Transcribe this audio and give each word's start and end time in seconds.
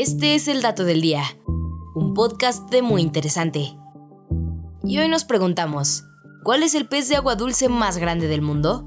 Este 0.00 0.36
es 0.36 0.46
el 0.46 0.62
dato 0.62 0.84
del 0.84 1.00
día, 1.00 1.24
un 1.96 2.14
podcast 2.14 2.70
de 2.70 2.82
muy 2.82 3.02
interesante. 3.02 3.76
Y 4.84 4.96
hoy 4.98 5.08
nos 5.08 5.24
preguntamos, 5.24 6.04
¿cuál 6.44 6.62
es 6.62 6.76
el 6.76 6.86
pez 6.86 7.08
de 7.08 7.16
agua 7.16 7.34
dulce 7.34 7.68
más 7.68 7.98
grande 7.98 8.28
del 8.28 8.40
mundo? 8.40 8.86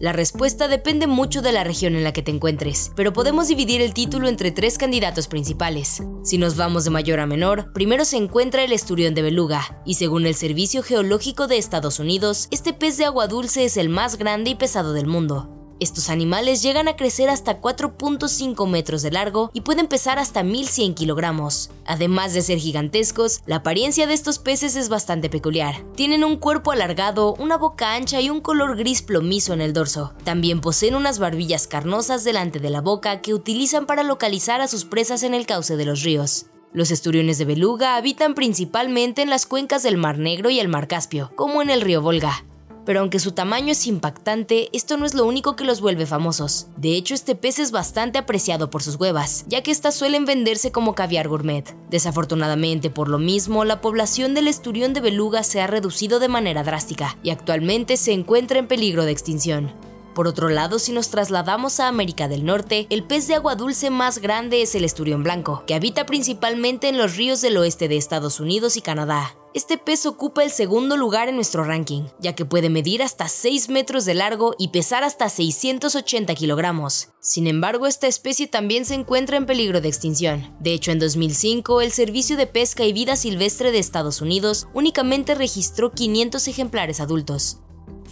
La 0.00 0.14
respuesta 0.14 0.68
depende 0.68 1.06
mucho 1.06 1.42
de 1.42 1.52
la 1.52 1.64
región 1.64 1.96
en 1.96 2.02
la 2.02 2.14
que 2.14 2.22
te 2.22 2.30
encuentres, 2.30 2.92
pero 2.96 3.12
podemos 3.12 3.46
dividir 3.46 3.82
el 3.82 3.92
título 3.92 4.26
entre 4.28 4.52
tres 4.52 4.78
candidatos 4.78 5.28
principales. 5.28 6.02
Si 6.22 6.38
nos 6.38 6.56
vamos 6.56 6.84
de 6.84 6.90
mayor 6.90 7.20
a 7.20 7.26
menor, 7.26 7.70
primero 7.74 8.06
se 8.06 8.16
encuentra 8.16 8.64
el 8.64 8.72
esturión 8.72 9.14
de 9.14 9.20
beluga, 9.20 9.82
y 9.84 9.96
según 9.96 10.24
el 10.24 10.34
Servicio 10.34 10.82
Geológico 10.82 11.46
de 11.46 11.58
Estados 11.58 11.98
Unidos, 11.98 12.48
este 12.50 12.72
pez 12.72 12.96
de 12.96 13.04
agua 13.04 13.26
dulce 13.26 13.66
es 13.66 13.76
el 13.76 13.90
más 13.90 14.16
grande 14.16 14.48
y 14.48 14.54
pesado 14.54 14.94
del 14.94 15.08
mundo. 15.08 15.53
Estos 15.80 16.08
animales 16.08 16.62
llegan 16.62 16.86
a 16.86 16.96
crecer 16.96 17.28
hasta 17.28 17.60
4.5 17.60 18.68
metros 18.68 19.02
de 19.02 19.10
largo 19.10 19.50
y 19.52 19.62
pueden 19.62 19.88
pesar 19.88 20.18
hasta 20.20 20.44
1100 20.44 20.94
kilogramos. 20.94 21.70
Además 21.84 22.32
de 22.32 22.42
ser 22.42 22.58
gigantescos, 22.58 23.40
la 23.44 23.56
apariencia 23.56 24.06
de 24.06 24.14
estos 24.14 24.38
peces 24.38 24.76
es 24.76 24.88
bastante 24.88 25.28
peculiar. 25.28 25.84
Tienen 25.96 26.22
un 26.22 26.36
cuerpo 26.36 26.70
alargado, 26.70 27.34
una 27.34 27.56
boca 27.56 27.94
ancha 27.94 28.20
y 28.20 28.30
un 28.30 28.40
color 28.40 28.76
gris 28.76 29.02
plomizo 29.02 29.52
en 29.52 29.60
el 29.60 29.72
dorso. 29.72 30.14
También 30.22 30.60
poseen 30.60 30.94
unas 30.94 31.18
barbillas 31.18 31.66
carnosas 31.66 32.22
delante 32.22 32.60
de 32.60 32.70
la 32.70 32.80
boca 32.80 33.20
que 33.20 33.34
utilizan 33.34 33.86
para 33.86 34.04
localizar 34.04 34.60
a 34.60 34.68
sus 34.68 34.84
presas 34.84 35.24
en 35.24 35.34
el 35.34 35.44
cauce 35.44 35.76
de 35.76 35.84
los 35.84 36.02
ríos. 36.02 36.46
Los 36.72 36.92
esturiones 36.92 37.38
de 37.38 37.44
beluga 37.44 37.96
habitan 37.96 38.34
principalmente 38.34 39.22
en 39.22 39.30
las 39.30 39.46
cuencas 39.46 39.82
del 39.82 39.96
Mar 39.96 40.18
Negro 40.18 40.50
y 40.50 40.60
el 40.60 40.68
Mar 40.68 40.88
Caspio, 40.88 41.32
como 41.34 41.62
en 41.62 41.70
el 41.70 41.80
río 41.80 42.00
Volga 42.00 42.44
pero 42.84 43.00
aunque 43.00 43.18
su 43.18 43.32
tamaño 43.32 43.72
es 43.72 43.86
impactante, 43.86 44.68
esto 44.72 44.96
no 44.96 45.06
es 45.06 45.14
lo 45.14 45.26
único 45.26 45.56
que 45.56 45.64
los 45.64 45.80
vuelve 45.80 46.06
famosos. 46.06 46.68
De 46.76 46.96
hecho, 46.96 47.14
este 47.14 47.34
pez 47.34 47.58
es 47.58 47.70
bastante 47.70 48.18
apreciado 48.18 48.70
por 48.70 48.82
sus 48.82 48.96
huevas, 48.96 49.44
ya 49.48 49.62
que 49.62 49.70
estas 49.70 49.94
suelen 49.94 50.24
venderse 50.24 50.72
como 50.72 50.94
caviar 50.94 51.28
gourmet. 51.28 51.74
Desafortunadamente, 51.90 52.90
por 52.90 53.08
lo 53.08 53.18
mismo, 53.18 53.64
la 53.64 53.80
población 53.80 54.34
del 54.34 54.48
esturión 54.48 54.92
de 54.92 55.00
beluga 55.00 55.42
se 55.42 55.60
ha 55.60 55.66
reducido 55.66 56.18
de 56.18 56.28
manera 56.28 56.62
drástica 56.62 57.16
y 57.22 57.30
actualmente 57.30 57.96
se 57.96 58.12
encuentra 58.12 58.58
en 58.58 58.68
peligro 58.68 59.04
de 59.04 59.12
extinción. 59.12 59.83
Por 60.14 60.28
otro 60.28 60.48
lado, 60.48 60.78
si 60.78 60.92
nos 60.92 61.08
trasladamos 61.08 61.80
a 61.80 61.88
América 61.88 62.28
del 62.28 62.44
Norte, 62.44 62.86
el 62.90 63.02
pez 63.02 63.26
de 63.26 63.34
agua 63.34 63.56
dulce 63.56 63.90
más 63.90 64.18
grande 64.18 64.62
es 64.62 64.76
el 64.76 64.84
esturión 64.84 65.24
blanco, 65.24 65.64
que 65.66 65.74
habita 65.74 66.06
principalmente 66.06 66.88
en 66.88 66.98
los 66.98 67.16
ríos 67.16 67.40
del 67.40 67.56
oeste 67.56 67.88
de 67.88 67.96
Estados 67.96 68.38
Unidos 68.38 68.76
y 68.76 68.80
Canadá. 68.80 69.34
Este 69.54 69.76
pez 69.76 70.06
ocupa 70.06 70.42
el 70.44 70.50
segundo 70.50 70.96
lugar 70.96 71.28
en 71.28 71.36
nuestro 71.36 71.64
ranking, 71.64 72.04
ya 72.20 72.34
que 72.34 72.44
puede 72.44 72.70
medir 72.70 73.02
hasta 73.02 73.28
6 73.28 73.68
metros 73.70 74.04
de 74.04 74.14
largo 74.14 74.54
y 74.58 74.68
pesar 74.68 75.04
hasta 75.04 75.28
680 75.28 76.34
kilogramos. 76.34 77.08
Sin 77.20 77.46
embargo, 77.46 77.86
esta 77.86 78.06
especie 78.06 78.46
también 78.46 78.84
se 78.84 78.94
encuentra 78.94 79.36
en 79.36 79.46
peligro 79.46 79.80
de 79.80 79.88
extinción. 79.88 80.54
De 80.60 80.74
hecho, 80.74 80.92
en 80.92 80.98
2005, 80.98 81.80
el 81.80 81.92
Servicio 81.92 82.36
de 82.36 82.46
Pesca 82.46 82.84
y 82.84 82.92
Vida 82.92 83.16
Silvestre 83.16 83.72
de 83.72 83.78
Estados 83.78 84.20
Unidos 84.20 84.68
únicamente 84.74 85.34
registró 85.34 85.92
500 85.92 86.48
ejemplares 86.48 87.00
adultos. 87.00 87.58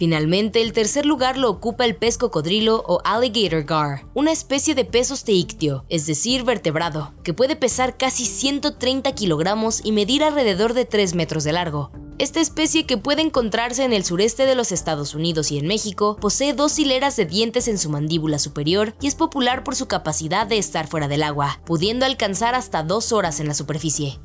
Finalmente, 0.03 0.61
el 0.61 0.73
tercer 0.73 1.05
lugar 1.05 1.37
lo 1.37 1.49
ocupa 1.49 1.85
el 1.85 1.95
pez 1.95 2.17
cocodrilo 2.17 2.83
o 2.85 2.99
alligator 3.05 3.63
gar, 3.63 4.05
una 4.13 4.33
especie 4.33 4.75
de 4.75 4.83
pez 4.83 5.11
osteícteo, 5.11 5.85
es 5.87 6.05
decir, 6.05 6.43
vertebrado, 6.43 7.13
que 7.23 7.33
puede 7.33 7.55
pesar 7.55 7.95
casi 7.95 8.25
130 8.25 9.13
kilogramos 9.13 9.79
y 9.81 9.93
medir 9.93 10.25
alrededor 10.25 10.73
de 10.73 10.83
3 10.83 11.15
metros 11.15 11.45
de 11.45 11.53
largo. 11.53 11.89
Esta 12.17 12.41
especie 12.41 12.85
que 12.85 12.97
puede 12.97 13.21
encontrarse 13.21 13.85
en 13.85 13.93
el 13.93 14.03
sureste 14.03 14.45
de 14.45 14.55
los 14.55 14.73
Estados 14.73 15.15
Unidos 15.15 15.53
y 15.53 15.57
en 15.57 15.67
México 15.67 16.17
posee 16.19 16.51
dos 16.51 16.77
hileras 16.79 17.15
de 17.15 17.25
dientes 17.25 17.69
en 17.69 17.77
su 17.77 17.89
mandíbula 17.89 18.39
superior 18.39 18.95
y 18.99 19.07
es 19.07 19.15
popular 19.15 19.63
por 19.63 19.77
su 19.77 19.87
capacidad 19.87 20.45
de 20.45 20.57
estar 20.57 20.85
fuera 20.85 21.07
del 21.07 21.23
agua, 21.23 21.61
pudiendo 21.65 22.05
alcanzar 22.05 22.55
hasta 22.55 22.83
dos 22.83 23.13
horas 23.13 23.39
en 23.39 23.47
la 23.47 23.53
superficie. 23.53 24.19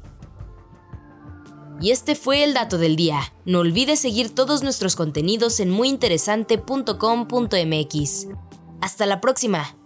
Y 1.80 1.92
este 1.92 2.16
fue 2.16 2.44
el 2.44 2.54
dato 2.54 2.78
del 2.78 2.96
día. 2.96 3.20
No 3.44 3.58
olvides 3.60 4.00
seguir 4.00 4.34
todos 4.34 4.62
nuestros 4.62 4.96
contenidos 4.96 5.60
en 5.60 5.68
muyinteresante.com.mx. 5.70 8.26
Hasta 8.80 9.06
la 9.06 9.20
próxima. 9.20 9.77